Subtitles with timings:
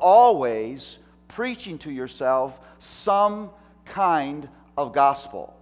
[0.00, 0.98] always
[1.28, 3.50] preaching to yourself some
[3.84, 5.56] kind of gospel.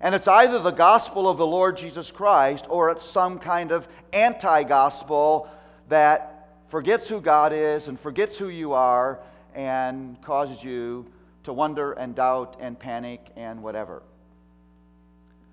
[0.00, 3.86] And it's either the gospel of the Lord Jesus Christ or it's some kind of
[4.12, 5.48] anti gospel
[5.88, 9.20] that forgets who God is and forgets who you are
[9.54, 11.06] and causes you
[11.44, 14.02] to wonder and doubt and panic and whatever.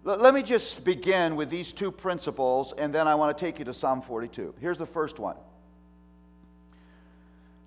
[0.04, 3.66] Let me just begin with these two principles, and then I want to take you
[3.66, 4.56] to Psalm 42.
[4.60, 5.36] Here's the first one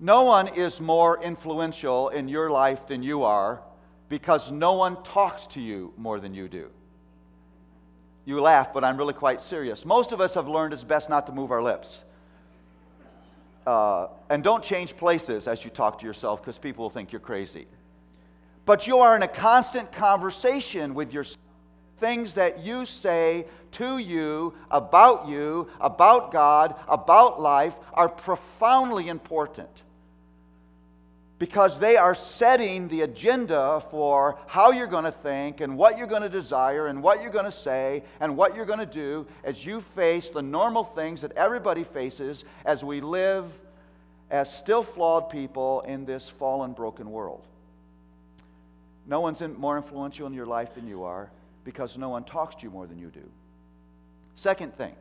[0.02, 3.62] No one is more influential in your life than you are
[4.08, 6.70] because no one talks to you more than you do.
[8.24, 9.86] You laugh, but I'm really quite serious.
[9.86, 12.00] Most of us have learned it's best not to move our lips.
[13.64, 17.20] Uh, and don't change places as you talk to yourself because people will think you're
[17.20, 17.68] crazy.
[18.64, 21.38] But you are in a constant conversation with yourself
[21.98, 29.84] things that you say to you, about you, about God, about life are profoundly important
[31.42, 36.06] because they are setting the agenda for how you're going to think and what you're
[36.06, 39.26] going to desire and what you're going to say and what you're going to do
[39.42, 43.50] as you face the normal things that everybody faces as we live
[44.30, 47.44] as still flawed people in this fallen, broken world.
[49.08, 51.28] No one's more influential in your life than you are
[51.64, 53.28] because no one talks to you more than you do.
[54.36, 54.94] Second thing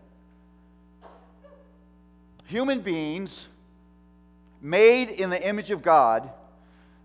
[2.48, 3.48] human beings
[4.62, 6.30] made in the image of God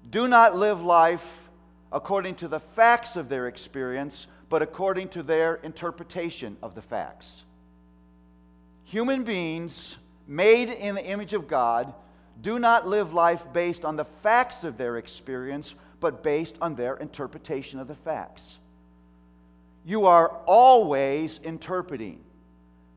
[0.09, 1.49] do not live life
[1.91, 7.45] according to the facts of their experience, but according to their interpretation of the facts.
[8.85, 9.99] Human beings
[10.29, 11.93] made in the image of God
[12.43, 16.97] do not live life based on the facts of their experience, but based on their
[16.97, 18.59] interpretation of the facts
[19.87, 22.19] you are always interpreting.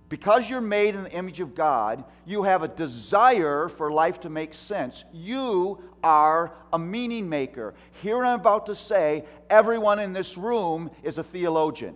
[0.09, 4.29] Because you're made in the image of God, you have a desire for life to
[4.29, 5.03] make sense.
[5.13, 7.75] You are a meaning maker.
[8.01, 11.95] Here I'm about to say everyone in this room is a theologian,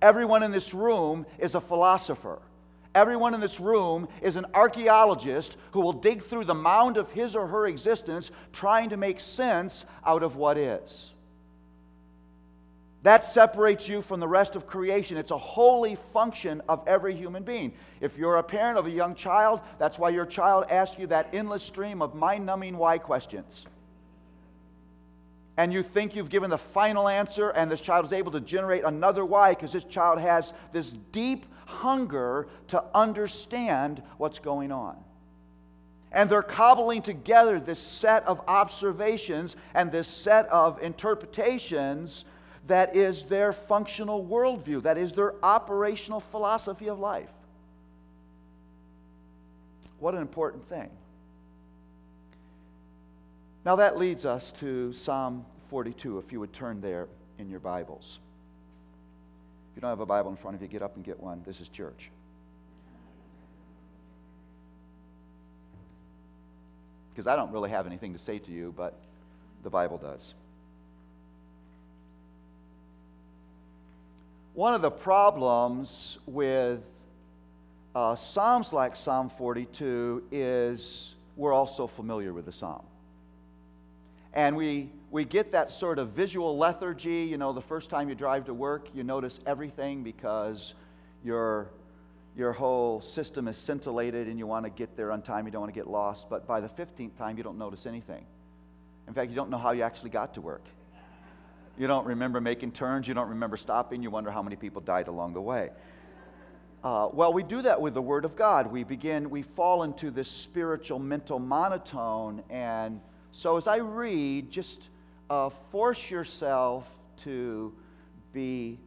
[0.00, 2.40] everyone in this room is a philosopher.
[2.94, 7.34] Everyone in this room is an archaeologist who will dig through the mound of his
[7.34, 11.11] or her existence trying to make sense out of what is.
[13.02, 15.16] That separates you from the rest of creation.
[15.16, 17.72] It's a holy function of every human being.
[18.00, 21.28] If you're a parent of a young child, that's why your child asks you that
[21.32, 23.66] endless stream of mind numbing why questions.
[25.56, 28.84] And you think you've given the final answer, and this child is able to generate
[28.84, 34.96] another why because this child has this deep hunger to understand what's going on.
[36.12, 42.24] And they're cobbling together this set of observations and this set of interpretations
[42.66, 47.30] that is their functional worldview, that is their operational philosophy of life.
[49.98, 50.90] What an important thing.
[53.64, 57.08] Now that leads us to Psalm 42, if you would turn there
[57.38, 58.18] in your Bibles.
[59.70, 61.42] If you don't have a Bible in front of you, get up and get one.
[61.46, 62.10] This is church.
[67.12, 68.94] Because I don't really have anything to say to you, but
[69.62, 70.34] the Bible does.
[74.54, 76.80] One of the problems with
[77.94, 82.84] uh, Psalms like Psalm 42 is we're also familiar with the Psalm.
[84.34, 87.24] And we, we get that sort of visual lethargy.
[87.24, 90.74] You know, the first time you drive to work, you notice everything because
[91.24, 91.70] your,
[92.36, 95.46] your whole system is scintillated and you want to get there on time.
[95.46, 96.28] You don't want to get lost.
[96.28, 98.26] But by the 15th time, you don't notice anything.
[99.08, 100.64] In fact, you don't know how you actually got to work.
[101.78, 103.08] You don't remember making turns.
[103.08, 104.02] You don't remember stopping.
[104.02, 105.70] You wonder how many people died along the way.
[106.84, 108.70] Uh, well, we do that with the Word of God.
[108.70, 112.42] We begin, we fall into this spiritual mental monotone.
[112.50, 113.00] And
[113.30, 114.88] so as I read, just
[115.30, 116.88] uh, force yourself
[117.18, 117.72] to
[118.32, 118.80] be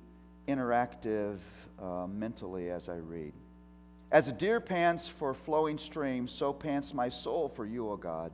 [0.48, 1.38] interactive
[1.82, 3.34] uh, mentally as I read.
[4.12, 8.32] As a deer pants for flowing streams, so pants my soul for you, O God.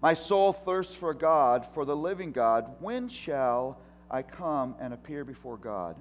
[0.00, 2.76] My soul thirsts for God, for the living God.
[2.80, 3.78] When shall
[4.10, 5.96] I come and appear before God?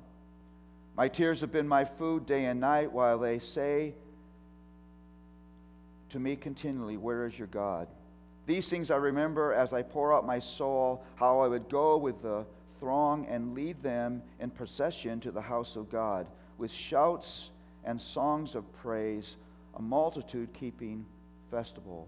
[0.96, 3.94] My tears have been my food day and night, while they say
[6.10, 7.88] to me continually, Where is your God?
[8.46, 12.22] These things I remember as I pour out my soul, how I would go with
[12.22, 12.46] the
[12.80, 16.28] throng and lead them in procession to the house of God,
[16.58, 17.50] with shouts
[17.84, 19.36] and songs of praise,
[19.76, 21.06] a multitude keeping
[21.52, 22.08] festival.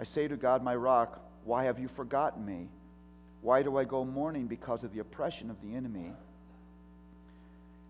[0.00, 2.68] I say to God, my rock, why have you forgotten me?
[3.40, 6.12] Why do I go mourning because of the oppression of the enemy?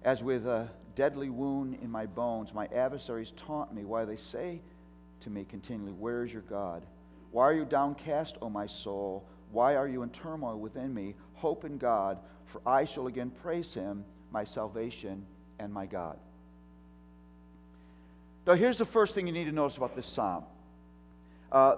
[0.02, 4.60] As with a deadly wound in my bones, my adversaries taunt me, while they say
[5.20, 6.84] to me continually, Where is your God?
[7.30, 9.24] Why are you downcast, O my soul?
[9.50, 11.14] Why are you in turmoil within me?
[11.34, 15.26] Hope in God, for I shall again praise him, my salvation
[15.58, 16.18] and my God.
[18.46, 20.44] Now, here's the first thing you need to notice about this psalm.
[21.52, 21.76] Uh,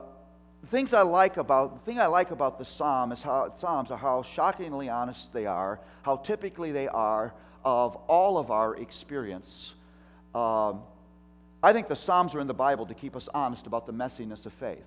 [0.66, 3.98] things I like about the thing I like about the psalm is how psalms are
[3.98, 7.32] how shockingly honest they are, how typically they are
[7.64, 9.74] of all of our experience.
[10.34, 10.82] Um,
[11.62, 14.46] I think the psalms are in the Bible to keep us honest about the messiness
[14.46, 14.86] of faith.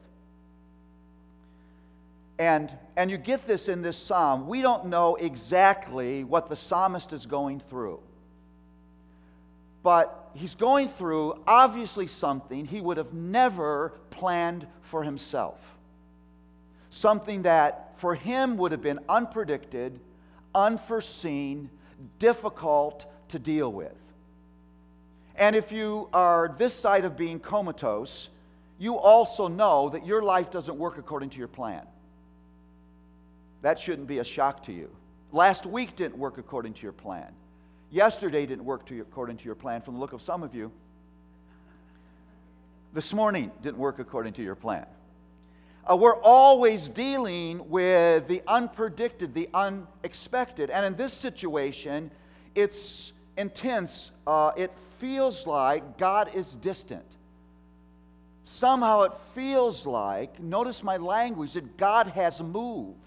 [2.39, 4.47] And, and you get this in this psalm.
[4.47, 7.99] We don't know exactly what the psalmist is going through.
[9.83, 15.59] But he's going through obviously something he would have never planned for himself.
[16.89, 19.99] Something that for him would have been unpredicted,
[20.55, 21.69] unforeseen,
[22.19, 23.95] difficult to deal with.
[25.35, 28.29] And if you are this side of being comatose,
[28.77, 31.85] you also know that your life doesn't work according to your plan.
[33.61, 34.89] That shouldn't be a shock to you.
[35.31, 37.33] Last week didn't work according to your plan.
[37.93, 40.71] Yesterday didn't work to according to your plan from the look of some of you.
[42.91, 44.87] This morning didn't work according to your plan.
[45.87, 50.71] Uh, we're always dealing with the unpredicted, the unexpected.
[50.71, 52.09] And in this situation,
[52.55, 54.09] it's intense.
[54.25, 57.05] Uh, it feels like God is distant.
[58.41, 63.02] Somehow it feels like, notice my language, that God has moved.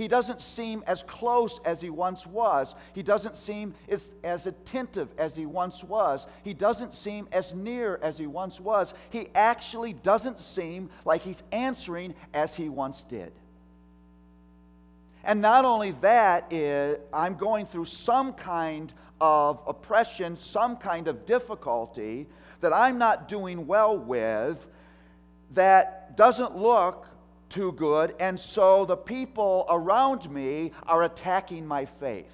[0.00, 2.74] He doesn't seem as close as he once was.
[2.94, 6.26] He doesn't seem as, as attentive as he once was.
[6.42, 8.94] He doesn't seem as near as he once was.
[9.10, 13.30] He actually doesn't seem like he's answering as he once did.
[15.22, 21.26] And not only that, is, I'm going through some kind of oppression, some kind of
[21.26, 22.26] difficulty
[22.62, 24.66] that I'm not doing well with
[25.50, 27.06] that doesn't look
[27.50, 32.32] too good, and so the people around me are attacking my faith.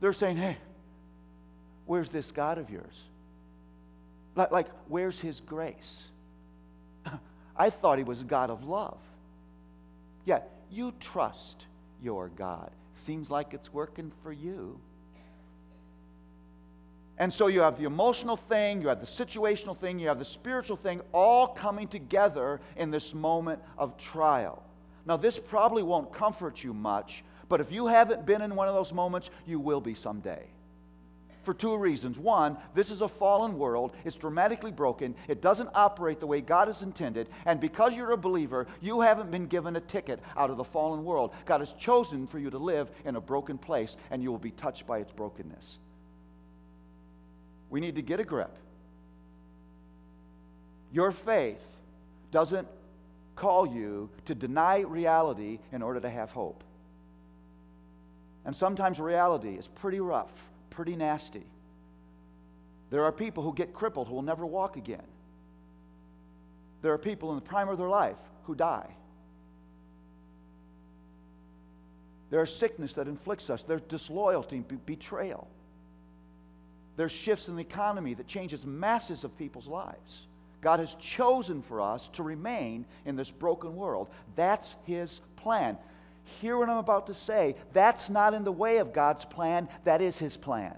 [0.00, 0.58] They're saying, hey,
[1.86, 2.94] where's this God of yours?
[4.34, 6.04] Like, like where's his grace?
[7.56, 8.98] I thought he was a God of love.
[10.26, 11.66] Yeah, you trust
[12.02, 12.70] your God.
[12.94, 14.78] Seems like it's working for you.
[17.18, 20.24] And so you have the emotional thing, you have the situational thing, you have the
[20.24, 24.62] spiritual thing all coming together in this moment of trial.
[25.06, 28.74] Now, this probably won't comfort you much, but if you haven't been in one of
[28.74, 30.46] those moments, you will be someday.
[31.44, 32.18] For two reasons.
[32.18, 33.94] One, this is a fallen world.
[34.06, 35.14] It's dramatically broken.
[35.28, 37.28] It doesn't operate the way God has intended.
[37.44, 41.04] And because you're a believer, you haven't been given a ticket out of the fallen
[41.04, 41.34] world.
[41.44, 44.52] God has chosen for you to live in a broken place, and you will be
[44.52, 45.76] touched by its brokenness.
[47.74, 48.56] We need to get a grip.
[50.92, 51.60] Your faith
[52.30, 52.68] doesn't
[53.34, 56.62] call you to deny reality in order to have hope.
[58.44, 60.32] And sometimes reality is pretty rough,
[60.70, 61.42] pretty nasty.
[62.90, 65.08] There are people who get crippled who will never walk again.
[66.80, 68.86] There are people in the prime of their life who die.
[72.30, 73.64] There's sickness that inflicts us.
[73.64, 75.48] There's disloyalty and betrayal.
[76.96, 80.26] There's shifts in the economy that changes masses of people's lives.
[80.60, 84.08] God has chosen for us to remain in this broken world.
[84.36, 85.76] That's His plan.
[86.40, 87.56] Hear what I'm about to say.
[87.72, 90.74] That's not in the way of God's plan, that is His plan.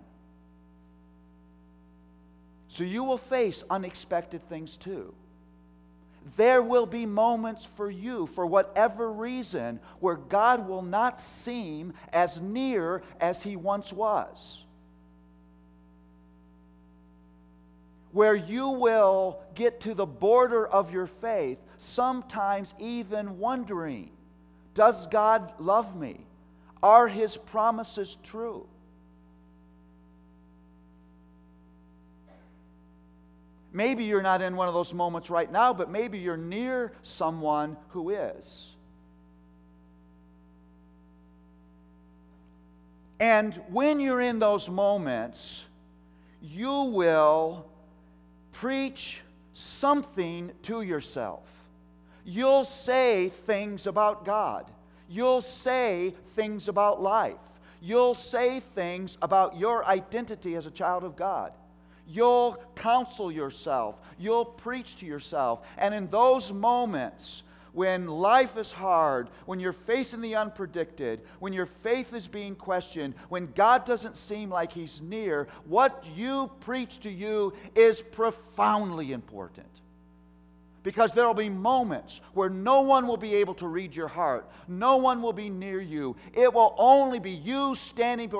[2.68, 5.14] So you will face unexpected things too.
[6.36, 12.40] There will be moments for you, for whatever reason, where God will not seem as
[12.40, 14.64] near as He once was.
[18.16, 24.08] Where you will get to the border of your faith, sometimes even wondering
[24.72, 26.24] Does God love me?
[26.82, 28.66] Are his promises true?
[33.70, 37.76] Maybe you're not in one of those moments right now, but maybe you're near someone
[37.88, 38.70] who is.
[43.20, 45.66] And when you're in those moments,
[46.40, 47.66] you will
[48.60, 49.20] preach
[49.52, 51.42] something to yourself.
[52.24, 54.70] You'll say things about God.
[55.08, 57.34] You'll say things about life.
[57.82, 61.52] You'll say things about your identity as a child of God.
[62.08, 64.00] You'll counsel yourself.
[64.18, 65.66] You'll preach to yourself.
[65.76, 67.42] And in those moments,
[67.76, 73.12] when life is hard, when you're facing the unpredicted, when your faith is being questioned,
[73.28, 79.68] when God doesn't seem like He's near, what you preach to you is profoundly important.
[80.84, 84.50] Because there will be moments where no one will be able to read your heart,
[84.66, 86.16] no one will be near you.
[86.32, 88.32] It will only be you standing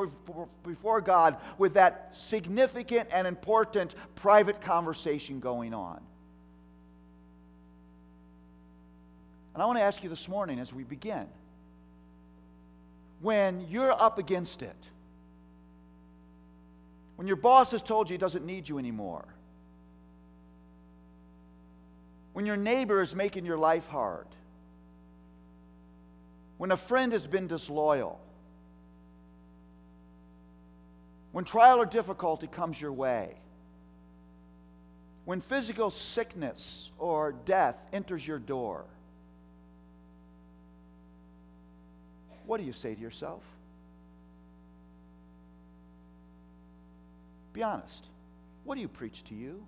[0.63, 6.01] before God with that significant and important private conversation going on.
[9.57, 11.27] And I want to ask you this morning as we begin
[13.23, 14.77] when you're up against it,
[17.15, 19.25] when your boss has told you he doesn't need you anymore,
[22.35, 24.27] when your neighbor is making your life hard,
[26.59, 28.21] when a friend has been disloyal,
[31.33, 33.35] when trial or difficulty comes your way,
[35.25, 38.85] when physical sickness or death enters your door,
[42.47, 43.43] what do you say to yourself?
[47.53, 48.07] Be honest.
[48.65, 49.65] What do you preach to you?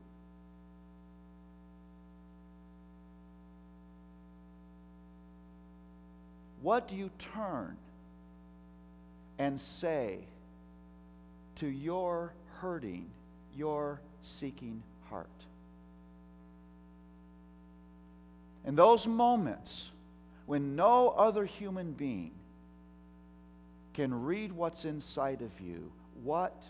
[6.60, 7.76] What do you turn
[9.38, 10.18] and say
[11.56, 13.06] to your hurting,
[13.56, 15.28] your seeking heart?
[18.66, 19.90] In those moments
[20.46, 22.32] when no other human being
[23.98, 25.90] can read what's inside of you,
[26.22, 26.62] what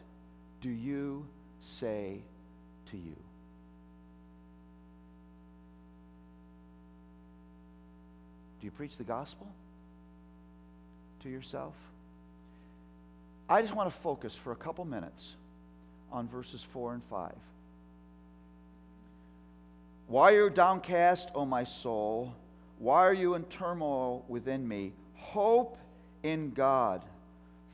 [0.62, 1.26] do you
[1.60, 2.22] say
[2.90, 3.16] to you?
[8.58, 9.46] Do you preach the gospel
[11.20, 11.74] to yourself?
[13.46, 15.34] I just want to focus for a couple minutes
[16.10, 17.34] on verses 4 and 5.
[20.06, 22.34] Why are you downcast, O my soul?
[22.78, 24.94] Why are you in turmoil within me?
[25.12, 25.76] Hope
[26.22, 27.04] in God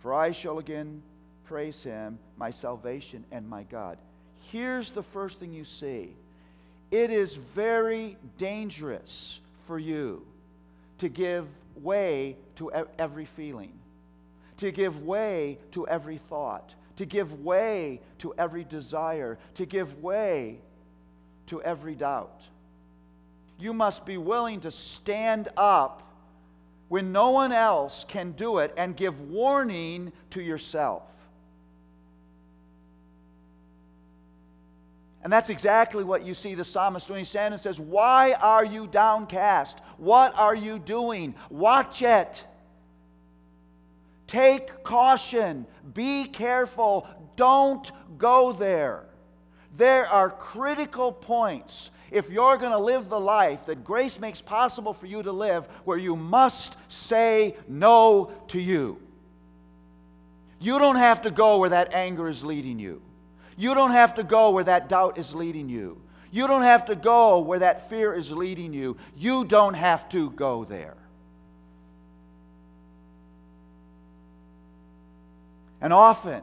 [0.04, 1.00] for I shall again
[1.44, 3.96] praise him, my salvation and my God.
[4.52, 6.14] Here's the first thing you see
[6.90, 10.26] it is very dangerous for you
[10.99, 11.46] to give
[11.80, 13.73] way to every feeling,
[14.58, 20.58] to give way to every thought, to give way to every desire, to give way
[21.46, 22.46] to every doubt.
[23.58, 26.02] You must be willing to stand up
[26.88, 31.14] when no one else can do it and give warning to yourself.
[35.23, 37.21] And that's exactly what you see the psalmist doing.
[37.21, 39.79] He stands and says, Why are you downcast?
[39.97, 41.35] What are you doing?
[41.49, 42.45] Watch it.
[44.26, 45.67] Take caution.
[45.95, 47.09] Be careful.
[47.37, 49.07] Don't go there.
[49.76, 54.94] There are critical points if you're going to live the life that grace makes possible
[54.94, 59.00] for you to live, where you must say no to you.
[60.61, 63.02] You don't have to go where that anger is leading you.
[63.56, 66.00] You don't have to go where that doubt is leading you.
[66.30, 68.97] You don't have to go where that fear is leading you.
[69.16, 70.97] You don't have to go there.
[75.80, 76.42] And often,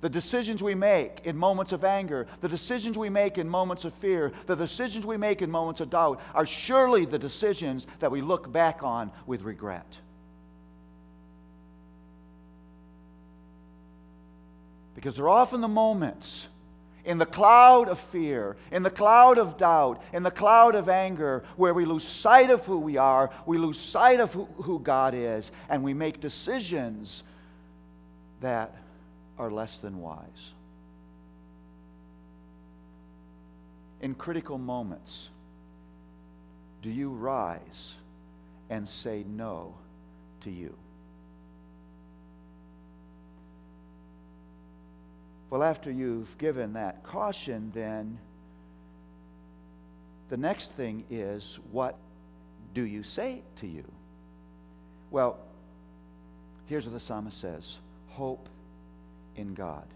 [0.00, 3.92] the decisions we make in moments of anger, the decisions we make in moments of
[3.94, 8.22] fear, the decisions we make in moments of doubt are surely the decisions that we
[8.22, 9.98] look back on with regret.
[14.94, 16.48] Because they're often the moments
[17.04, 21.44] in the cloud of fear, in the cloud of doubt, in the cloud of anger,
[21.56, 25.14] where we lose sight of who we are, we lose sight of who, who God
[25.14, 27.22] is, and we make decisions
[28.40, 28.74] that
[29.40, 30.52] are less than wise.
[34.02, 35.30] In critical moments,
[36.82, 37.94] do you rise
[38.68, 39.74] and say no
[40.42, 40.76] to you?
[45.48, 48.18] Well, after you've given that caution, then
[50.28, 51.96] the next thing is what
[52.74, 53.90] do you say to you?
[55.10, 55.38] Well,
[56.66, 57.78] here's what the psalmist says
[58.10, 58.50] hope
[59.36, 59.86] in God.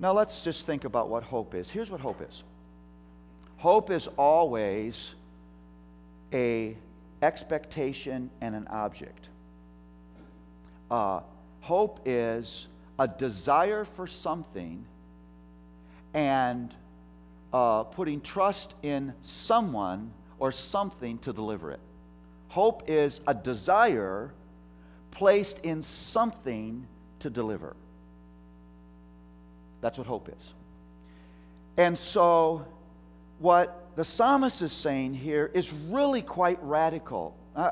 [0.00, 1.70] Now let's just think about what hope is.
[1.70, 2.42] Here's what hope is.
[3.56, 5.14] Hope is always
[6.32, 6.76] a
[7.22, 9.28] expectation and an object.
[10.90, 11.20] Uh,
[11.60, 12.68] hope is
[12.98, 14.84] a desire for something
[16.14, 16.74] and
[17.52, 21.80] uh, putting trust in someone or something to deliver it.
[22.48, 24.32] Hope is a desire
[25.10, 26.86] placed in something
[27.20, 27.74] to deliver.
[29.80, 30.52] That's what hope is.
[31.76, 32.66] And so,
[33.38, 37.36] what the psalmist is saying here is really quite radical.
[37.54, 37.70] Uh,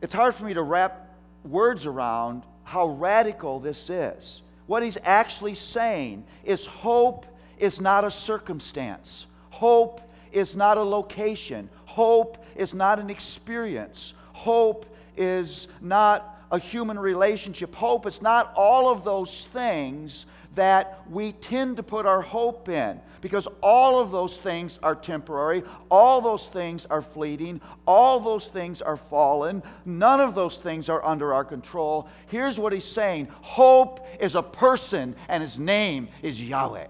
[0.00, 1.08] it's hard for me to wrap
[1.44, 4.42] words around how radical this is.
[4.66, 7.26] What he's actually saying is hope
[7.58, 10.00] is not a circumstance, hope
[10.32, 17.74] is not a location, hope is not an experience, hope is not a human relationship,
[17.74, 23.00] hope is not all of those things that we tend to put our hope in
[23.22, 28.82] because all of those things are temporary, all those things are fleeting, all those things
[28.82, 32.06] are fallen, none of those things are under our control.
[32.26, 36.88] Here's what he's saying hope is a person, and his name is Yahweh.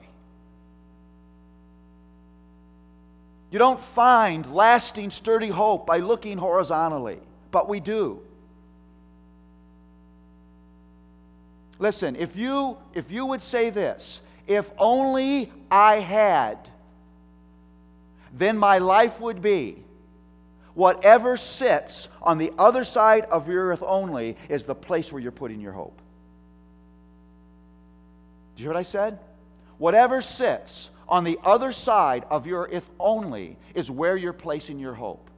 [3.52, 7.20] You don't find lasting, sturdy hope by looking horizontally,
[7.52, 8.22] but we do.
[11.82, 16.56] Listen, if you, if you would say this, if only I had,
[18.32, 19.82] then my life would be.
[20.74, 25.32] Whatever sits on the other side of your earth only is the place where you're
[25.32, 26.00] putting your hope.
[28.54, 29.18] Do you hear what I said?
[29.78, 34.94] Whatever sits on the other side of your if only is where you're placing your
[34.94, 35.28] hope.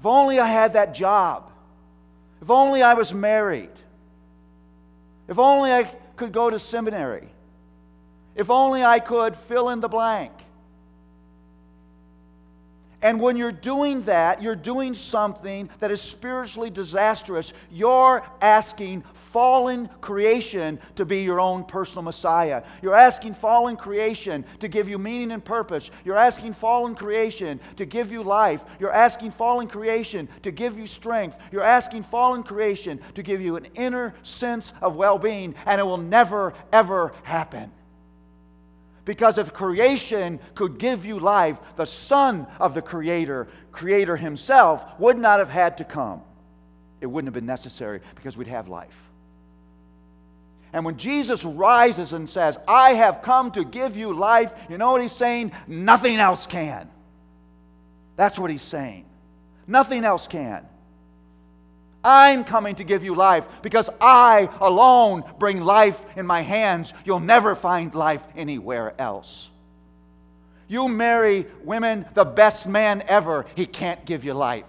[0.00, 1.48] If only I had that job.
[2.42, 3.70] If only I was married.
[5.28, 5.84] If only I
[6.16, 7.28] could go to seminary.
[8.34, 10.32] If only I could fill in the blank.
[13.02, 17.52] And when you're doing that, you're doing something that is spiritually disastrous.
[17.70, 22.62] You're asking fallen creation to be your own personal Messiah.
[22.80, 25.90] You're asking fallen creation to give you meaning and purpose.
[26.04, 28.64] You're asking fallen creation to give you life.
[28.78, 31.36] You're asking fallen creation to give you strength.
[31.50, 35.84] You're asking fallen creation to give you an inner sense of well being, and it
[35.84, 37.72] will never, ever happen.
[39.04, 45.18] Because if creation could give you life, the Son of the Creator, Creator Himself, would
[45.18, 46.22] not have had to come.
[47.00, 48.96] It wouldn't have been necessary because we'd have life.
[50.72, 54.92] And when Jesus rises and says, I have come to give you life, you know
[54.92, 55.52] what He's saying?
[55.66, 56.88] Nothing else can.
[58.16, 59.04] That's what He's saying.
[59.66, 60.66] Nothing else can.
[62.04, 66.92] I'm coming to give you life because I alone bring life in my hands.
[67.04, 69.50] You'll never find life anywhere else.
[70.68, 74.64] You marry women, the best man ever, he can't give you life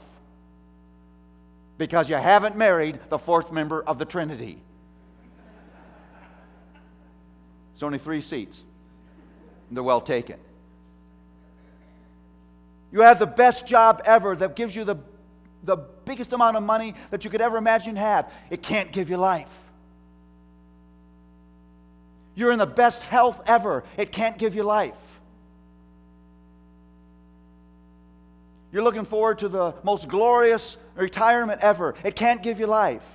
[1.77, 4.61] because you haven't married the fourth member of the Trinity.
[7.73, 8.63] It's only three seats,
[9.71, 10.37] they're well taken.
[12.91, 14.95] You have the best job ever that gives you the
[15.63, 19.17] the biggest amount of money that you could ever imagine have, it can't give you
[19.17, 19.59] life.
[22.35, 24.97] You're in the best health ever, it can't give you life.
[28.71, 33.07] You're looking forward to the most glorious retirement ever, it can't give you life.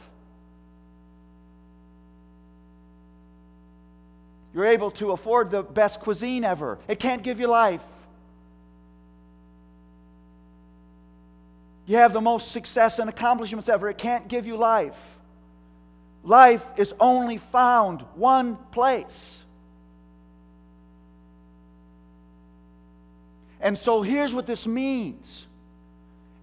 [4.55, 7.83] You're able to afford the best cuisine ever, it can't give you life.
[11.89, 13.89] You have the most success and accomplishments ever.
[13.89, 15.17] It can't give you life.
[16.23, 19.39] Life is only found one place.
[23.59, 25.47] And so here's what this means.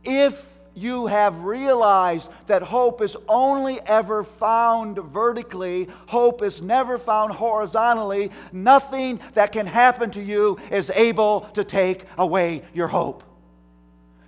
[0.03, 7.33] If you have realized that hope is only ever found vertically, hope is never found
[7.33, 13.23] horizontally, nothing that can happen to you is able to take away your hope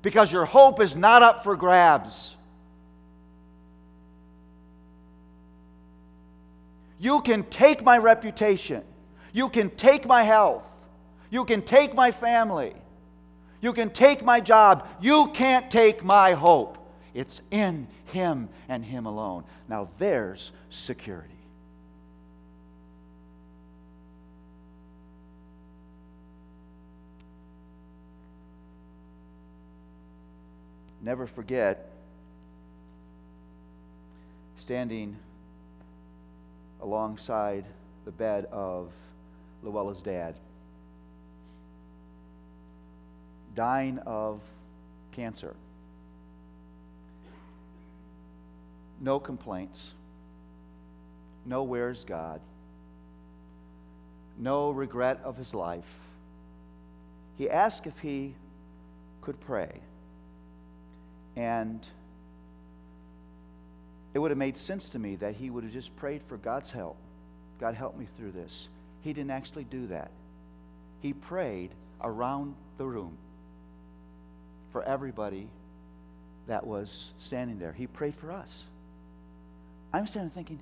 [0.08, 2.34] because your hope is not up for grabs.
[6.98, 8.84] You can take my reputation.
[9.34, 10.72] You can take my health.
[11.30, 12.74] You can take my family.
[13.60, 14.88] You can take my job.
[15.02, 16.78] You can't take my hope.
[17.13, 19.43] It's in Him and Him alone.
[19.67, 21.37] Now there's security.
[31.08, 31.89] Never forget
[34.58, 35.15] standing
[36.82, 37.63] alongside
[38.04, 38.91] the bed of
[39.63, 40.36] Luella's dad,
[43.56, 44.41] dying of
[45.13, 45.56] cancer.
[49.00, 49.93] No complaints.
[51.46, 52.41] No, where's God?
[54.39, 56.00] no regret of his life.
[57.38, 58.36] He asked if he
[59.22, 59.72] could pray.
[61.38, 61.86] And
[64.15, 66.71] it would have made sense to me that he would have just prayed for God's
[66.71, 66.97] help.
[67.60, 68.69] God, help me through this.
[69.02, 70.10] He didn't actually do that.
[71.00, 71.69] He prayed
[72.02, 73.15] around the room
[74.71, 75.47] for everybody
[76.47, 77.71] that was standing there.
[77.71, 78.63] He prayed for us.
[79.93, 80.60] I'm standing thinking,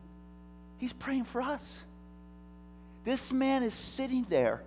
[0.77, 1.81] He's praying for us.
[3.05, 4.61] This man is sitting there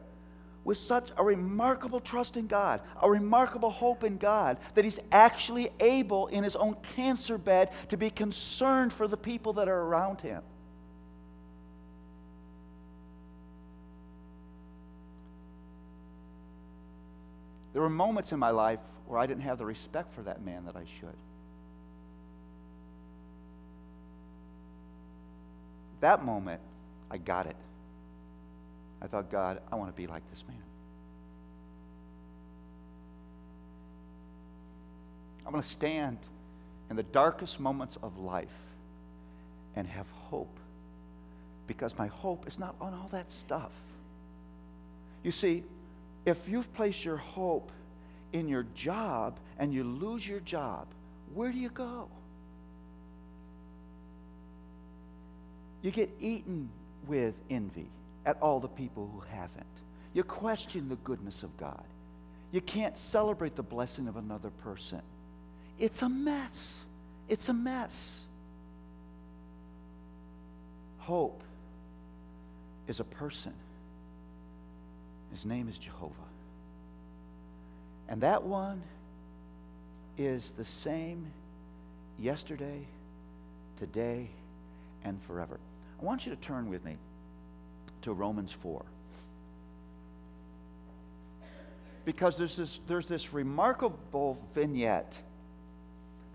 [0.65, 5.71] with such a remarkable trust in God, a remarkable hope in God, that he's actually
[5.81, 10.21] able in his own cancer bed to be concerned for the people that are around
[10.21, 10.43] him.
[17.73, 20.65] There were moments in my life where I didn't have the respect for that man
[20.67, 21.17] that I should.
[26.01, 26.61] That moment,
[27.11, 27.57] I got it.
[29.01, 30.63] I thought, God, I want to be like this man.
[35.47, 36.19] I'm going to stand
[36.91, 38.49] in the darkest moments of life
[39.77, 40.59] and have hope
[41.67, 43.71] because my hope is not on all that stuff.
[45.23, 45.63] You see,
[46.25, 47.71] if you've placed your hope
[48.33, 50.87] in your job and you lose your job,
[51.35, 52.09] where do you go?
[55.83, 56.69] You get eaten
[57.07, 57.87] with envy
[58.27, 59.67] at all the people who haven't.
[60.13, 61.85] You question the goodness of God.
[62.51, 65.03] You can't celebrate the blessing of another person.
[65.79, 66.83] It's a mess.
[67.29, 68.23] It's a mess.
[70.99, 71.43] Hope
[72.87, 73.53] is a person.
[75.31, 76.15] His name is Jehovah.
[78.09, 78.83] And that one
[80.17, 81.27] is the same
[82.19, 82.81] yesterday,
[83.79, 84.29] today,
[85.05, 85.61] and forever.
[86.01, 86.97] I want you to turn with me
[88.03, 88.85] to Romans 4.
[92.05, 95.15] Because there's this, there's this remarkable vignette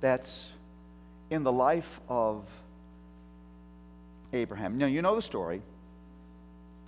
[0.02, 0.49] that's
[1.30, 2.47] in the life of
[4.34, 4.78] Abraham.
[4.78, 5.62] Now, you know the story.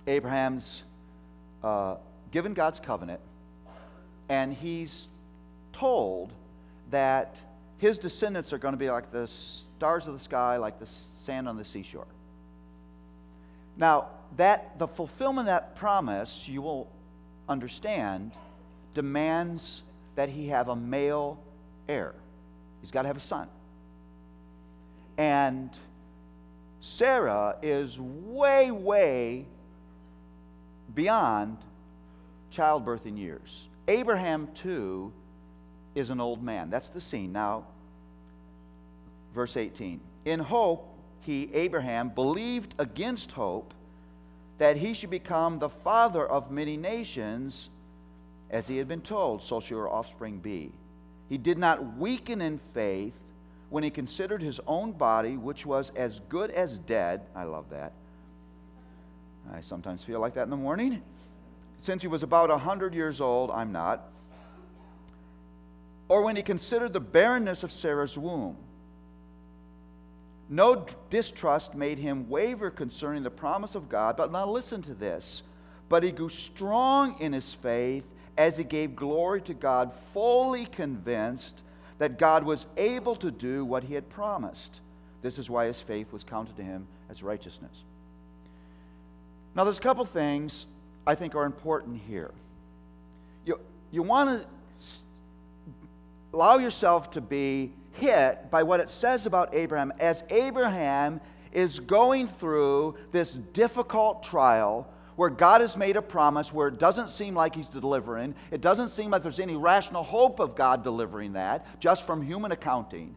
[0.06, 0.82] Abraham's
[1.64, 1.96] uh,
[2.30, 3.20] given God's covenant,
[4.28, 5.08] and he's
[5.72, 6.32] told
[6.90, 7.36] that
[7.78, 11.48] his descendants are going to be like the stars of the sky, like the sand
[11.48, 12.06] on the seashore.
[13.76, 16.88] Now, that the fulfillment of that promise, you will
[17.48, 18.32] understand,
[18.94, 19.82] demands
[20.16, 21.38] that he have a male
[21.88, 22.14] heir.
[22.80, 23.48] He's got to have a son.
[25.18, 25.70] And
[26.80, 29.46] Sarah is way, way
[30.94, 31.58] beyond
[32.52, 33.66] childbirthing years.
[33.88, 35.12] Abraham, too,
[35.94, 36.70] is an old man.
[36.70, 37.32] That's the scene.
[37.32, 37.64] Now,
[39.34, 40.00] verse 18.
[40.24, 40.88] In hope,
[41.20, 43.74] he, Abraham, believed against hope
[44.58, 47.70] that he should become the father of many nations,
[48.50, 50.72] as he had been told, so shall your offspring be.
[51.28, 53.14] He did not weaken in faith
[53.70, 57.22] when he considered his own body, which was as good as dead.
[57.34, 57.92] I love that.
[59.52, 61.02] I sometimes feel like that in the morning.
[61.78, 64.08] Since he was about a 100 years old, I'm not.
[66.08, 68.56] Or when he considered the barrenness of Sarah's womb.
[70.48, 74.16] No distrust made him waver concerning the promise of God.
[74.16, 75.42] But now listen to this.
[75.88, 78.06] But he grew strong in his faith
[78.38, 81.62] as he gave glory to God, fully convinced
[81.98, 84.80] that God was able to do what he had promised.
[85.22, 87.82] This is why his faith was counted to him as righteousness.
[89.54, 90.66] Now, there's a couple things
[91.06, 92.30] I think are important here.
[93.46, 93.58] You,
[93.90, 94.46] you want to
[96.34, 101.20] allow yourself to be hit by what it says about Abraham as Abraham
[101.52, 107.08] is going through this difficult trial where God has made a promise where it doesn't
[107.08, 108.34] seem like He's delivering.
[108.50, 112.52] It doesn't seem like there's any rational hope of God delivering that, just from human
[112.52, 113.14] accounting.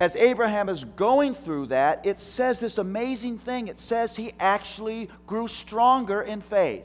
[0.00, 3.68] As Abraham is going through that, it says this amazing thing.
[3.68, 6.84] It says he actually grew stronger in faith.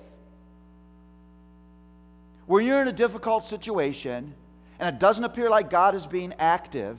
[2.46, 4.36] When you're in a difficult situation,
[4.80, 6.98] and it doesn't appear like God is being active,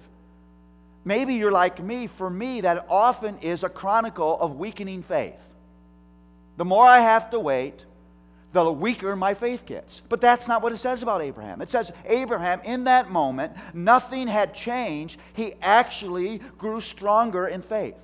[1.05, 2.07] maybe you're like me.
[2.07, 5.41] For me, that often is a chronicle of weakening faith.
[6.59, 7.87] The more I have to wait,
[8.53, 10.03] the weaker my faith gets.
[10.09, 11.63] But that's not what it says about Abraham.
[11.63, 15.19] It says Abraham, in that moment, nothing had changed.
[15.33, 17.95] He actually grew stronger in faith.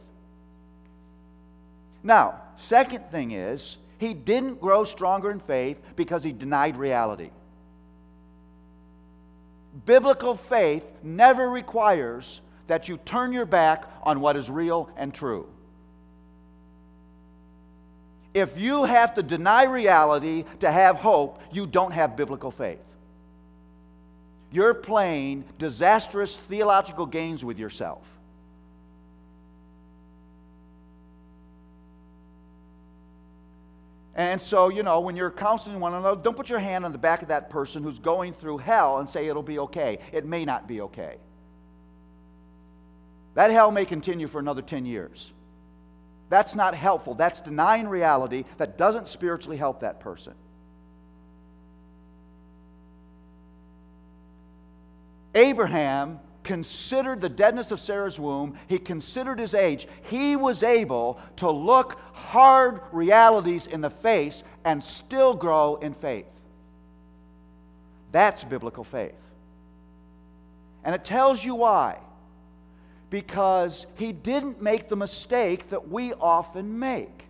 [2.02, 7.30] Now, second thing is, he didn't grow stronger in faith because he denied reality
[9.84, 15.46] biblical faith never requires that you turn your back on what is real and true.
[18.34, 22.80] If you have to deny reality to have hope, you don't have biblical faith.
[24.52, 28.02] You're playing disastrous theological games with yourself.
[34.16, 36.98] And so, you know, when you're counseling one another, don't put your hand on the
[36.98, 39.98] back of that person who's going through hell and say it'll be okay.
[40.10, 41.18] It may not be okay.
[43.34, 45.32] That hell may continue for another 10 years.
[46.30, 47.14] That's not helpful.
[47.14, 50.32] That's denying reality that doesn't spiritually help that person.
[55.34, 59.88] Abraham considered the deadness of Sarah's womb, he considered his age.
[60.08, 66.30] He was able to look hard realities in the face and still grow in faith.
[68.12, 69.18] That's biblical faith.
[70.84, 71.98] And it tells you why.
[73.10, 77.24] Because he didn't make the mistake that we often make.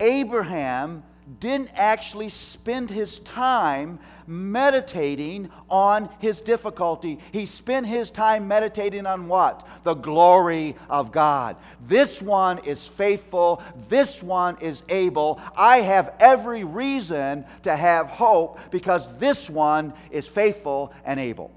[0.00, 1.02] Abraham
[1.40, 7.18] didn't actually spend his time meditating on his difficulty.
[7.32, 9.66] He spent his time meditating on what?
[9.84, 11.56] The glory of God.
[11.86, 13.62] This one is faithful.
[13.88, 15.40] This one is able.
[15.56, 21.50] I have every reason to have hope because this one is faithful and able.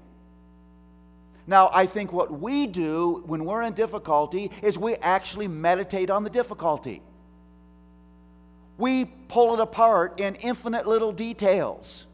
[1.46, 6.22] Now, I think what we do when we're in difficulty is we actually meditate on
[6.22, 7.00] the difficulty.
[8.78, 12.06] We pull it apart in infinite little details.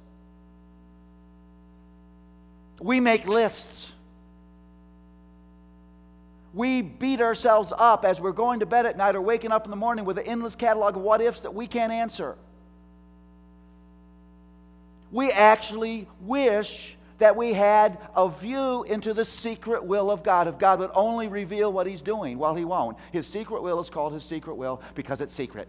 [2.80, 3.92] We make lists.
[6.54, 9.70] We beat ourselves up as we're going to bed at night or waking up in
[9.70, 12.36] the morning with an endless catalog of what ifs that we can't answer.
[15.12, 20.48] We actually wish that we had a view into the secret will of God.
[20.48, 22.98] If God would only reveal what He's doing, well, He won't.
[23.12, 25.68] His secret will is called His secret will because it's secret.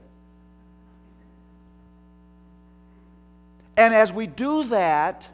[3.77, 5.27] And as we do that,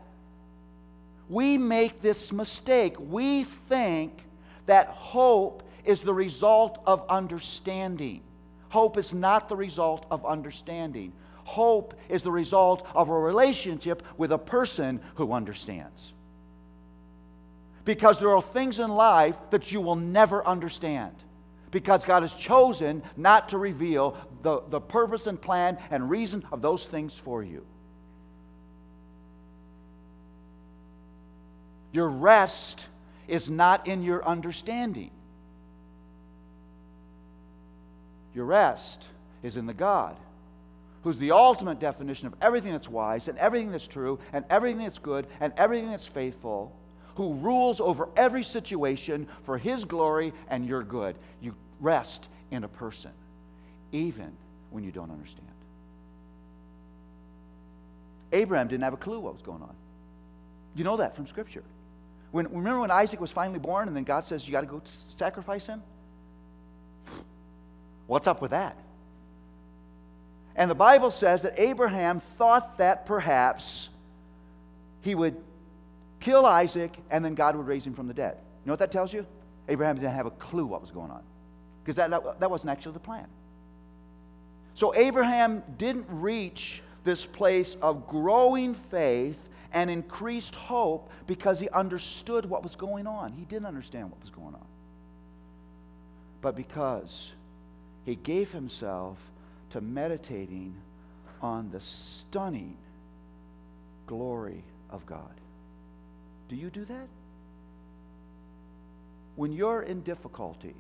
[1.29, 2.95] we make this mistake.
[2.99, 4.25] We think
[4.65, 8.21] that hope is the result of understanding.
[8.69, 11.13] Hope is not the result of understanding.
[11.43, 16.13] Hope is the result of a relationship with a person who understands.
[17.83, 21.15] Because there are things in life that you will never understand.
[21.71, 26.61] Because God has chosen not to reveal the, the purpose and plan and reason of
[26.61, 27.65] those things for you.
[31.91, 32.87] Your rest
[33.27, 35.11] is not in your understanding.
[38.33, 39.03] Your rest
[39.43, 40.15] is in the God
[41.03, 44.99] who's the ultimate definition of everything that's wise and everything that's true and everything that's
[44.99, 46.71] good and everything that's faithful,
[47.15, 51.15] who rules over every situation for his glory and your good.
[51.41, 53.11] You rest in a person,
[53.91, 54.31] even
[54.69, 55.47] when you don't understand.
[58.31, 59.73] Abraham didn't have a clue what was going on.
[60.75, 61.63] You know that from Scripture.
[62.31, 64.81] When, remember when Isaac was finally born and then God says, You got to go
[64.85, 65.81] sacrifice him?
[68.07, 68.75] What's up with that?
[70.55, 73.89] And the Bible says that Abraham thought that perhaps
[75.01, 75.35] he would
[76.19, 78.37] kill Isaac and then God would raise him from the dead.
[78.37, 79.25] You know what that tells you?
[79.67, 81.23] Abraham didn't have a clue what was going on
[81.83, 83.27] because that, that, that wasn't actually the plan.
[84.73, 92.45] So Abraham didn't reach this place of growing faith and increased hope because he understood
[92.45, 93.31] what was going on.
[93.33, 94.65] He didn't understand what was going on.
[96.41, 97.31] But because
[98.05, 99.17] he gave himself
[99.71, 100.75] to meditating
[101.41, 102.77] on the stunning
[104.07, 105.33] glory of God.
[106.49, 107.07] Do you do that?
[109.35, 110.75] When you're in difficulty,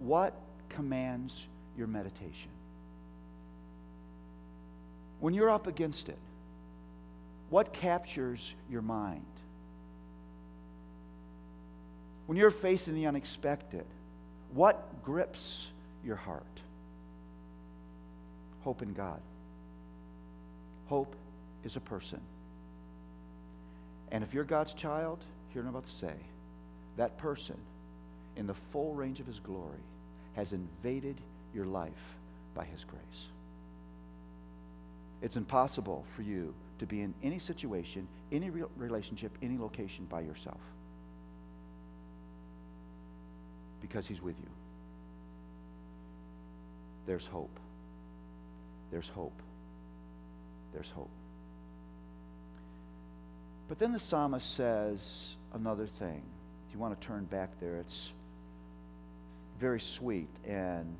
[0.00, 0.34] what
[0.68, 2.50] commands your meditation?
[5.20, 6.18] When you're up against it,
[7.52, 9.26] what captures your mind?
[12.24, 13.84] When you're facing the unexpected,
[14.54, 15.68] what grips
[16.02, 16.46] your heart?
[18.62, 19.20] Hope in God.
[20.86, 21.14] Hope
[21.62, 22.22] is a person.
[24.10, 26.14] And if you're God's child, hear what I'm about to say.
[26.96, 27.58] That person,
[28.34, 29.84] in the full range of his glory,
[30.36, 31.20] has invaded
[31.54, 32.16] your life
[32.54, 33.26] by his grace.
[35.20, 40.58] It's impossible for you to be in any situation, any relationship, any location by yourself.
[43.80, 44.48] Because He's with you.
[47.06, 47.56] There's hope.
[48.90, 49.40] There's hope.
[50.72, 51.10] There's hope.
[53.68, 56.20] But then the psalmist says another thing.
[56.66, 58.10] If you want to turn back there, it's
[59.60, 60.96] very sweet and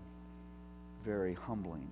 [1.05, 1.89] very humbling.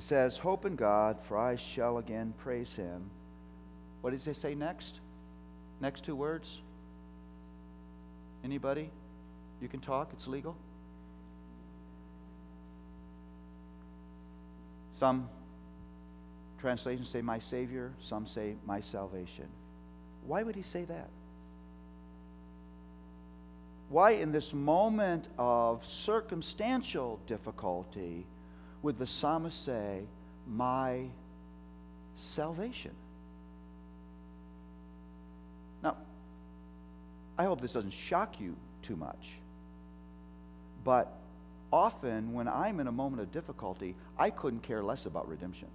[0.00, 3.10] He says, Hope in God, for I shall again praise him.
[4.00, 4.98] What does he say next?
[5.78, 6.62] Next two words?
[8.42, 8.88] Anybody?
[9.60, 10.56] You can talk, it's legal.
[14.98, 15.28] Some
[16.62, 19.48] translations say, My Savior, some say, My salvation.
[20.26, 21.10] Why would he say that?
[23.90, 28.24] Why, in this moment of circumstantial difficulty,
[28.82, 30.02] would the psalmist say,
[30.46, 31.06] My
[32.14, 32.92] salvation?
[35.82, 35.96] Now,
[37.38, 39.32] I hope this doesn't shock you too much,
[40.84, 41.12] but
[41.72, 45.68] often when I'm in a moment of difficulty, I couldn't care less about redemption.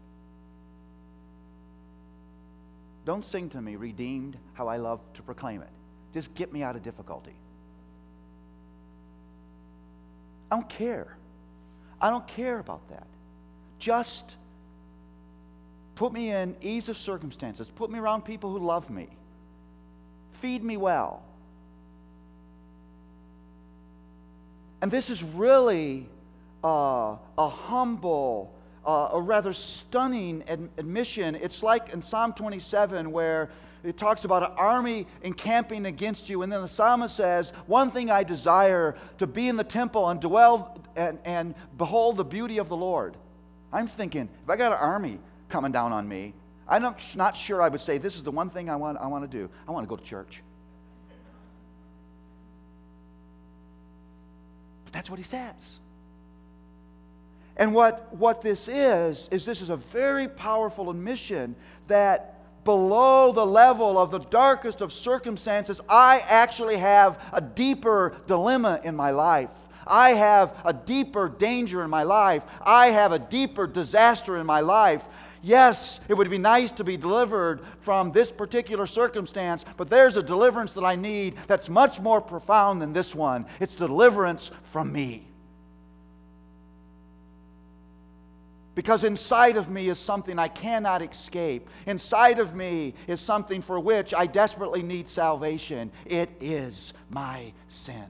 [3.06, 5.70] Don't sing to me, redeemed, how I love to proclaim it.
[6.14, 7.36] Just get me out of difficulty.
[10.52, 11.16] I don't care.
[12.02, 13.08] I don't care about that.
[13.80, 14.36] Just
[15.96, 19.08] put me in ease of circumstances, put me around people who love me,
[20.34, 21.24] feed me well.
[24.82, 26.06] And this is really
[26.64, 28.54] uh, a humble,
[28.86, 31.36] uh, a rather stunning ad- admission.
[31.36, 33.50] It's like in Psalm 27 where
[33.86, 36.42] it talks about an army encamping against you.
[36.42, 40.20] And then the psalmist says, One thing I desire to be in the temple and
[40.20, 43.16] dwell and, and behold the beauty of the Lord.
[43.72, 45.20] I'm thinking, if I got an army
[45.50, 46.34] coming down on me,
[46.68, 49.30] I'm not, sure I would say, This is the one thing I want, I want
[49.30, 49.50] to do.
[49.68, 50.42] I want to go to church.
[54.86, 55.78] But that's what he says.
[57.58, 61.56] And what, what this is, is this is a very powerful admission
[61.88, 62.35] that
[62.66, 68.96] below the level of the darkest of circumstances, I actually have a deeper dilemma in
[68.96, 69.52] my life.
[69.88, 72.44] I have a deeper danger in my life.
[72.62, 75.06] I have a deeper disaster in my life.
[75.44, 80.24] Yes, it would be nice to be delivered from this particular circumstance, but there's a
[80.24, 83.46] deliverance that I need that's much more profound than this one.
[83.60, 85.28] It's deliverance from me.
[88.76, 91.70] Because inside of me is something I cannot escape.
[91.86, 95.92] Inside of me is something for which I desperately need salvation.
[96.06, 98.06] It is my sin.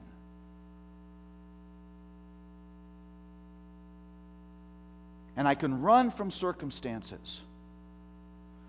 [5.36, 7.42] And I can run from circumstances.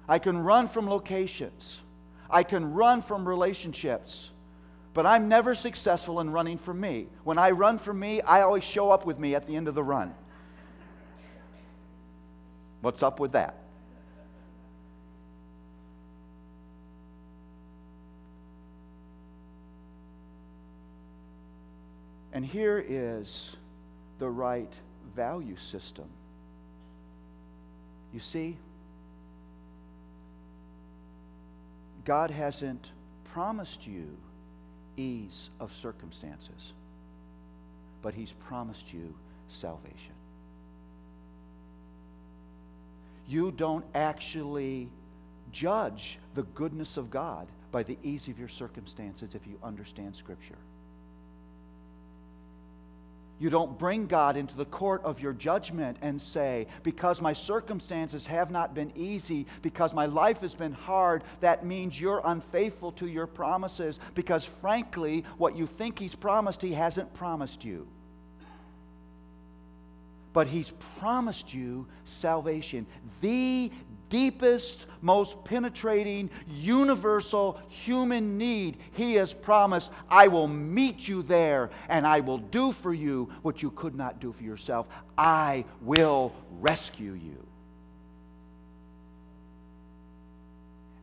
[0.08, 1.80] I can run from locations.
[2.30, 4.30] I can run from relationships.
[4.94, 7.08] But I'm never successful in running from me.
[7.24, 9.74] When I run from me, I always show up with me at the end of
[9.74, 10.14] the run.
[12.88, 13.54] What's up with that?
[22.32, 23.58] And here is
[24.20, 24.72] the right
[25.14, 26.06] value system.
[28.14, 28.56] You see,
[32.06, 32.92] God hasn't
[33.34, 34.16] promised you
[34.96, 36.72] ease of circumstances,
[38.02, 39.14] but He's promised you
[39.50, 40.17] salvation.
[43.28, 44.90] You don't actually
[45.52, 50.58] judge the goodness of God by the ease of your circumstances if you understand Scripture.
[53.40, 58.26] You don't bring God into the court of your judgment and say, because my circumstances
[58.26, 63.08] have not been easy, because my life has been hard, that means you're unfaithful to
[63.08, 67.88] your promises, because frankly, what you think He's promised, He hasn't promised you
[70.38, 70.70] but He's
[71.00, 72.86] promised you salvation.
[73.22, 73.72] The
[74.08, 78.78] deepest, most penetrating, universal human need.
[78.92, 83.64] He has promised, I will meet you there and I will do for you what
[83.64, 84.88] you could not do for yourself.
[85.18, 87.44] I will rescue you.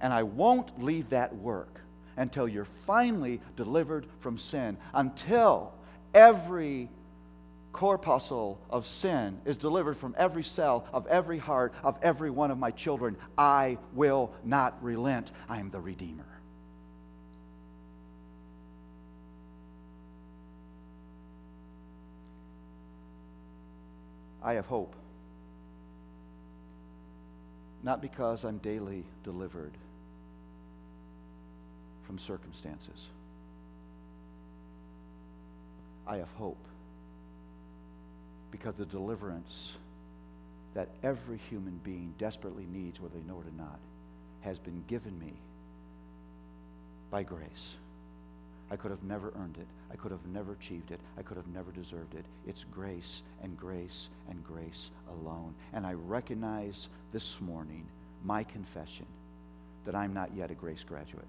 [0.01, 1.81] And I won't leave that work
[2.17, 5.75] until you're finally delivered from sin, until
[6.15, 6.89] every
[7.75, 12.57] corpuscle of sin is delivered from every cell of every heart of every one of
[12.57, 15.33] my children, I will not relent.
[15.49, 16.25] I am the Redeemer.
[24.41, 24.95] I have hope.
[27.83, 29.73] Not because I'm daily delivered
[32.07, 33.09] from circumstances.
[36.07, 36.69] I have hope
[38.55, 39.73] because the deliverance
[40.75, 43.81] that every human being desperately needs, whether they know it or not,
[44.43, 45.33] has been given me
[47.11, 47.75] by grace.
[48.71, 49.67] I could have never earned it.
[49.93, 51.01] I could have never achieved it.
[51.19, 52.25] I could have never deserved it.
[52.47, 55.53] It's grace and grace and grace alone.
[55.73, 57.85] And I recognize this morning
[58.23, 59.07] my confession
[59.85, 61.27] that I'm not yet a grace graduate,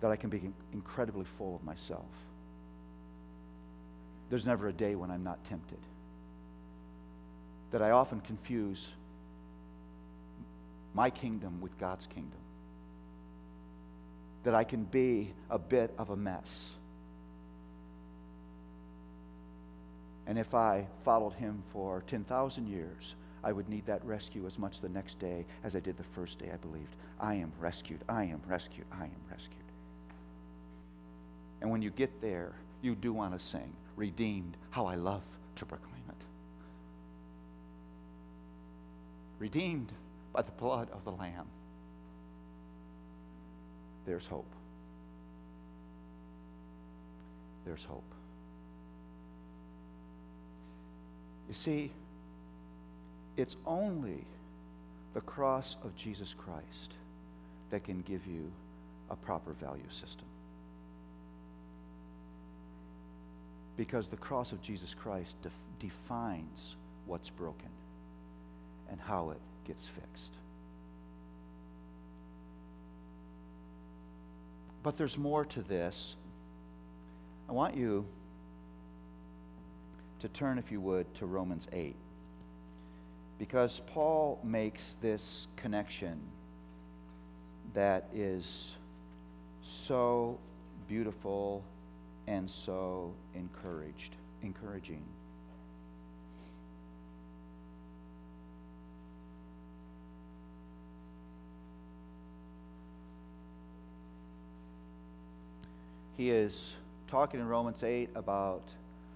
[0.00, 2.06] that I can be incredibly full of myself.
[4.30, 5.78] There's never a day when I'm not tempted,
[7.70, 8.88] that I often confuse
[10.94, 12.38] my kingdom with God's kingdom
[14.44, 16.70] that I can be a bit of a mess.
[20.26, 24.80] And if I followed him for 10,000 years, I would need that rescue as much
[24.80, 26.96] the next day as I did the first day I believed.
[27.20, 29.58] I am rescued, I am rescued, I am rescued.
[31.60, 32.52] And when you get there,
[32.82, 35.22] you do want to sing, Redeemed, how I love
[35.56, 36.24] to proclaim it.
[39.40, 39.90] Redeemed
[40.32, 41.48] by the blood of the Lamb
[44.08, 44.50] there's hope.
[47.66, 48.02] There's hope.
[51.48, 51.90] You see,
[53.36, 54.24] it's only
[55.12, 56.94] the cross of Jesus Christ
[57.68, 58.50] that can give you
[59.10, 60.27] a proper value system.
[63.78, 66.74] Because the cross of Jesus Christ def- defines
[67.06, 67.70] what's broken
[68.90, 70.32] and how it gets fixed.
[74.82, 76.16] But there's more to this.
[77.48, 78.04] I want you
[80.20, 81.94] to turn, if you would, to Romans 8.
[83.38, 86.20] Because Paul makes this connection
[87.74, 88.76] that is
[89.62, 90.38] so
[90.88, 91.62] beautiful
[92.28, 95.02] and so encouraged, encouraging.
[106.18, 106.74] He is
[107.06, 108.62] talking in Romans 8 about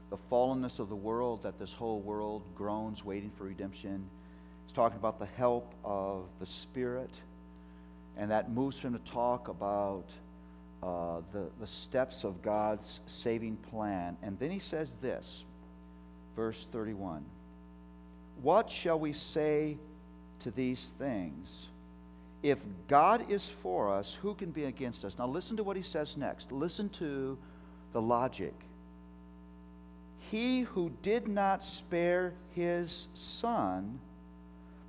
[0.08, 4.08] the fallenness of the world, that this whole world groans waiting for redemption.
[4.64, 7.10] He's talking about the help of the Spirit,
[8.16, 10.06] and that moves him to talk about
[10.82, 14.16] uh, the, the steps of God's saving plan.
[14.22, 15.44] And then he says this,
[16.34, 17.24] verse 31
[18.42, 19.78] What shall we say
[20.40, 21.68] to these things?
[22.42, 22.58] if
[22.88, 25.16] God is for us, who can be against us?
[25.18, 26.50] Now, listen to what he says next.
[26.50, 27.38] Listen to
[27.92, 28.54] the logic.
[30.30, 34.00] He who did not spare his son,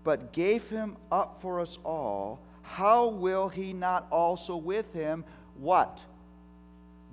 [0.04, 5.24] but gave him up for us all, how will he not also with him
[5.58, 6.02] what?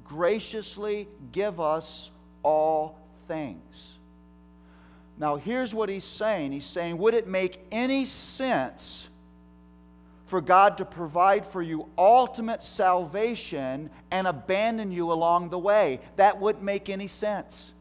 [0.05, 2.11] Graciously give us
[2.43, 3.95] all things.
[5.19, 6.53] Now, here's what he's saying.
[6.53, 9.11] He's saying, Would it make any sense
[10.31, 15.99] for God to provide for you ultimate salvation and abandon you along the way.
[16.15, 17.73] That wouldn't make any sense.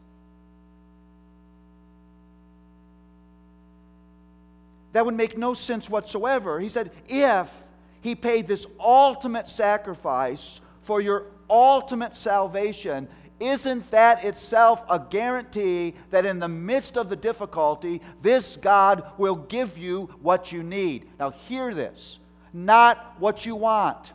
[4.92, 6.58] That would make no sense whatsoever.
[6.58, 7.54] He said, if
[8.00, 13.08] He paid this ultimate sacrifice for your ultimate salvation,
[13.40, 19.36] isn't that itself a guarantee that in the midst of the difficulty, this God will
[19.36, 21.08] give you what you need?
[21.18, 22.18] Now, hear this
[22.52, 24.12] not what you want.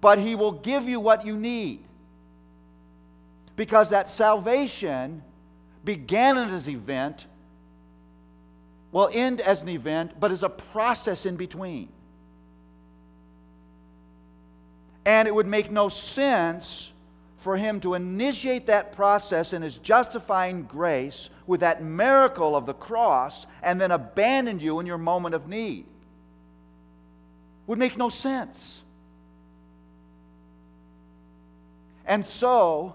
[0.00, 1.80] But He will give you what you need.
[3.56, 5.22] Because that salvation
[5.84, 7.26] began as an event,
[8.92, 11.88] will end as an event, but as a process in between.
[15.04, 16.92] And it would make no sense
[17.38, 22.74] for him to initiate that process in his justifying grace with that miracle of the
[22.74, 25.86] cross and then abandon you in your moment of need.
[27.66, 28.80] Would make no sense.
[32.06, 32.94] And so,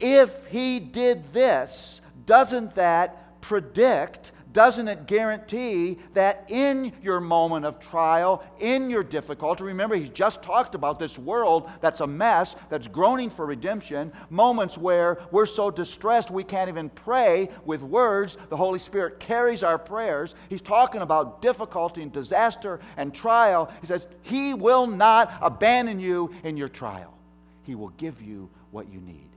[0.00, 7.78] if he did this, doesn't that predict doesn't it guarantee that in your moment of
[7.78, 12.88] trial, in your difficulty, remember, he's just talked about this world that's a mess, that's
[12.88, 18.36] groaning for redemption, moments where we're so distressed we can't even pray with words.
[18.48, 20.34] The Holy Spirit carries our prayers.
[20.48, 23.72] He's talking about difficulty and disaster and trial.
[23.80, 27.14] He says, He will not abandon you in your trial,
[27.62, 29.30] He will give you what you need.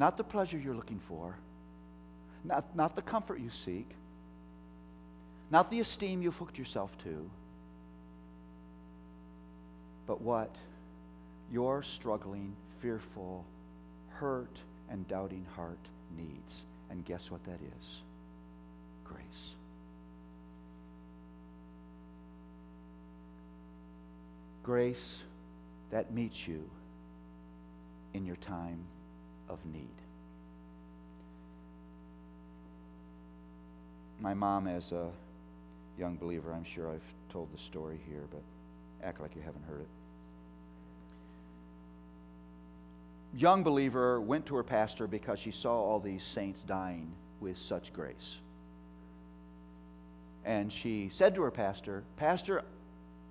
[0.00, 1.36] not the pleasure you're looking for,
[2.42, 3.86] not, not the comfort you seek,
[5.50, 7.30] not the esteem you've hooked yourself to,
[10.06, 10.56] but what
[11.52, 13.44] your struggling, fearful,
[14.08, 15.78] hurt, and doubting heart
[16.16, 16.62] needs.
[16.88, 18.00] And guess what that is?
[19.04, 19.50] Grace.
[24.62, 25.18] Grace
[25.90, 26.64] that meets you
[28.14, 28.82] in your time
[29.50, 29.88] of need.
[34.20, 35.08] My mom, as a
[35.98, 37.00] young believer, I'm sure I've
[37.32, 38.42] told the story here, but
[39.02, 39.88] act like you haven't heard it.
[43.34, 47.92] Young believer went to her pastor because she saw all these saints dying with such
[47.92, 48.38] grace.
[50.44, 52.62] And she said to her pastor, Pastor,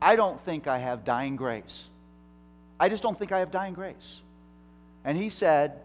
[0.02, 1.86] I don't think I have dying grace.
[2.80, 4.22] I just don't think I have dying grace.
[5.04, 5.82] And he said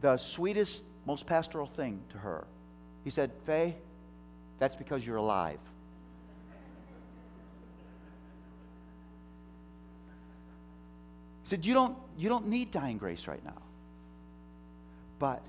[0.00, 2.46] the sweetest, most pastoral thing to her.
[3.04, 3.76] He said, Faye,
[4.58, 5.58] that's because you're alive.
[11.42, 13.60] He said, you don't, you don't need dying grace right now.
[15.18, 15.42] But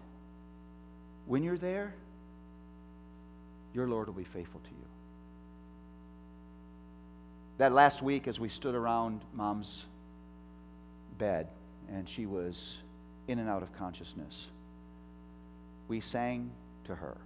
[1.25, 1.93] when you're there,
[3.73, 4.85] your Lord will be faithful to you.
[7.59, 9.85] That last week, as we stood around mom's
[11.17, 11.47] bed
[11.89, 12.77] and she was
[13.27, 14.47] in and out of consciousness,
[15.87, 16.51] we sang
[16.85, 17.17] to her.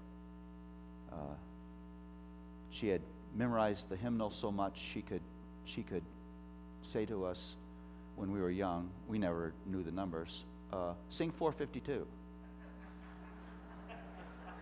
[1.12, 1.36] Uh,
[2.72, 3.02] she had
[3.36, 5.22] memorized the hymnal so much she could,
[5.66, 6.04] she could
[6.84, 7.56] say to us
[8.16, 10.44] when we were young, we never knew the numbers,
[10.74, 12.06] uh, sing 452.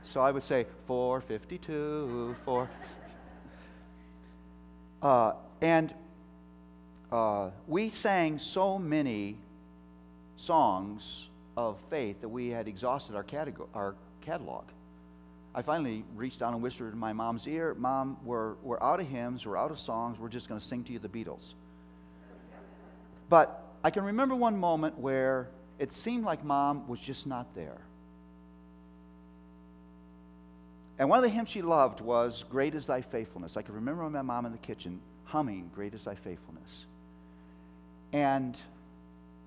[0.04, 2.70] so I would say 452, 4.
[5.02, 5.94] Uh, and
[7.12, 9.38] uh, we sang so many
[10.38, 13.26] songs of faith that we had exhausted our,
[13.74, 14.64] our catalog.
[15.54, 19.08] I finally reached down and whispered in my mom's ear, Mom, we're, we're out of
[19.08, 21.54] hymns, we're out of songs, we're just going to sing to you the Beatles.
[23.30, 27.80] But I can remember one moment where it seemed like mom was just not there.
[31.00, 33.56] And one of the hymns she loved was Great is Thy Faithfulness.
[33.58, 36.86] I can remember my mom in the kitchen humming Great is Thy Faithfulness.
[38.14, 38.58] And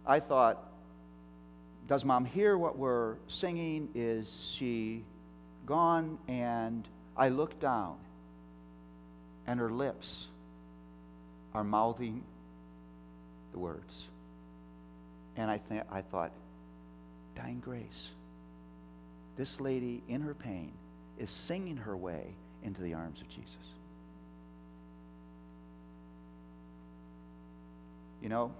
[0.06, 0.69] I thought,
[1.90, 3.88] does mom hear what we're singing?
[3.96, 5.02] Is she
[5.66, 6.18] gone?
[6.28, 6.86] And
[7.16, 7.96] I look down,
[9.44, 10.28] and her lips
[11.52, 12.22] are mouthing
[13.50, 14.06] the words.
[15.36, 16.30] And I, th- I thought,
[17.34, 18.12] dying grace.
[19.36, 20.70] This lady, in her pain,
[21.18, 23.56] is singing her way into the arms of Jesus.
[28.22, 28.52] You know,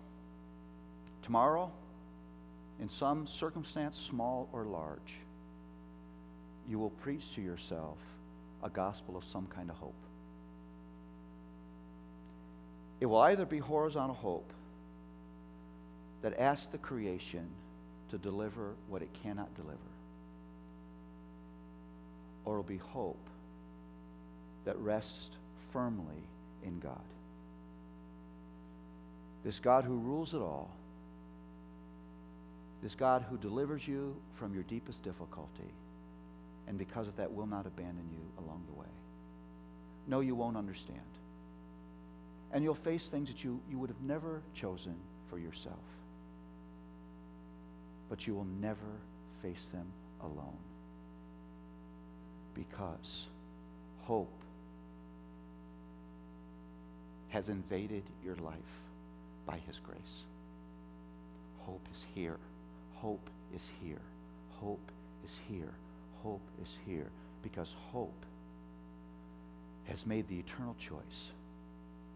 [1.23, 1.71] tomorrow,
[2.81, 5.15] in some circumstance, small or large,
[6.69, 7.99] you will preach to yourself
[8.63, 9.95] a gospel of some kind of hope.
[13.01, 14.53] It will either be horizontal hope
[16.23, 17.49] that asks the creation
[18.11, 19.79] to deliver what it cannot deliver,
[22.45, 23.27] or it'll be hope
[24.65, 25.31] that rests
[25.73, 26.23] firmly
[26.63, 27.01] in God.
[29.45, 30.71] This God who rules it all,
[32.83, 35.73] this God who delivers you from your deepest difficulty,
[36.67, 38.87] and because of that will not abandon you along the way.
[40.07, 41.01] No, you won't understand.
[42.53, 44.97] And you'll face things that you, you would have never chosen
[45.29, 45.79] for yourself
[48.11, 48.99] but you will never
[49.41, 49.87] face them
[50.21, 50.59] alone.
[52.55, 53.27] Because
[54.03, 54.43] hope
[57.29, 58.59] has invaded your life
[59.47, 60.25] by His grace.
[61.61, 62.39] Hope is here.
[63.03, 64.03] Hope is here.
[64.61, 64.91] Hope
[65.25, 65.73] is here.
[66.23, 67.11] Hope is here.
[67.43, 68.27] Because hope
[69.85, 71.31] has made the eternal choice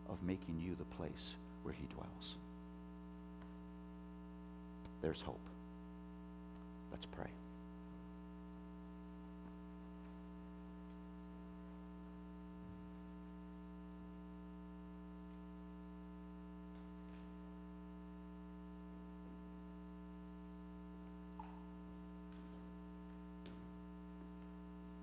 [0.08, 2.36] of making you the place where He dwells.
[5.00, 5.40] There's hope.
[6.90, 7.30] Let's pray.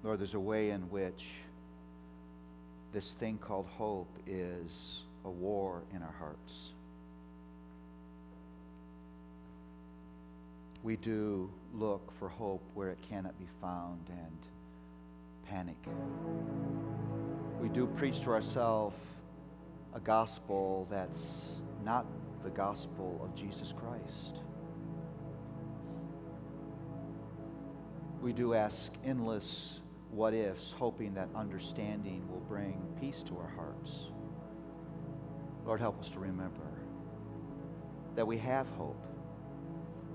[0.03, 1.27] Lord, there's a way in which
[2.91, 6.71] this thing called hope is a war in our hearts.
[10.83, 14.37] we do look for hope where it cannot be found and
[15.47, 15.77] panic.
[17.61, 18.97] We do preach to ourselves
[19.93, 22.05] a gospel that's not
[22.43, 24.37] the gospel of Jesus Christ.
[28.21, 29.80] We do ask endless
[30.11, 34.09] what ifs, hoping that understanding will bring peace to our hearts.
[35.65, 36.67] Lord, help us to remember
[38.15, 39.01] that we have hope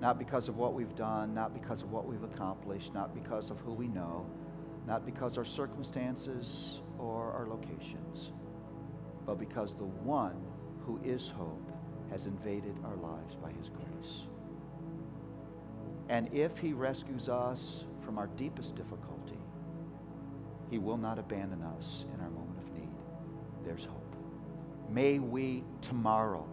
[0.00, 3.58] not because of what we've done, not because of what we've accomplished, not because of
[3.60, 4.26] who we know,
[4.86, 8.32] not because our circumstances or our locations,
[9.24, 10.36] but because the one
[10.84, 11.72] who is hope,
[12.10, 14.22] has invaded our lives by his grace.
[16.08, 19.35] And if he rescues us from our deepest difficulty,
[20.70, 22.88] he will not abandon us in our moment of need.
[23.64, 24.16] There's hope.
[24.90, 26.46] May we tomorrow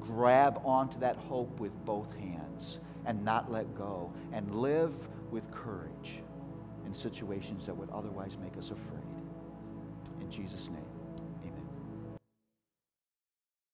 [0.00, 4.92] grab onto that hope with both hands and not let go and live
[5.30, 6.20] with courage
[6.84, 9.02] in situations that would otherwise make us afraid.
[10.20, 10.95] In Jesus' name.